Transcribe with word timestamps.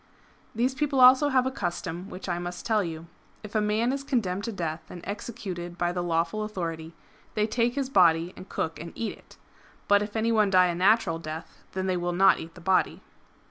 ]These 0.55 0.73
people 0.73 0.99
also 0.99 1.29
have 1.29 1.45
a 1.45 1.51
custom 1.51 2.09
which 2.09 2.27
I 2.27 2.39
must 2.39 2.65
tell 2.65 2.83
you. 2.83 3.05
If 3.43 3.53
a 3.53 3.61
man 3.61 3.93
is 3.93 4.03
condemned 4.03 4.45
to 4.45 4.51
death 4.51 4.81
and 4.89 5.01
executed 5.03 5.77
by 5.77 5.91
the 5.91 6.01
lawful 6.01 6.41
authority, 6.43 6.95
they 7.35 7.45
take 7.45 7.75
his 7.75 7.87
body 7.87 8.33
and 8.35 8.49
cook 8.49 8.79
and 8.79 8.93
eat 8.95 9.11
it. 9.15 9.37
But 9.87 10.01
if 10.01 10.15
any 10.15 10.31
one 10.31 10.49
die 10.49 10.69
a 10.69 10.73
natural 10.73 11.19
death 11.19 11.59
then 11.73 11.85
they 11.85 11.97
will 11.97 12.13
not 12.13 12.39
eat 12.39 12.55
the 12.55 12.61
body.'' 12.61 13.03